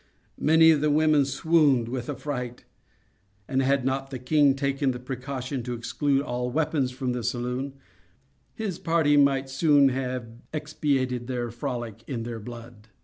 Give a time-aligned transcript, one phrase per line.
[0.39, 2.65] Many of the women swooned with affright;
[3.47, 7.75] and had not the king taken the precaution to exclude all weapons from the saloon,
[8.55, 12.87] his party might soon have expiated their frolic in their blood.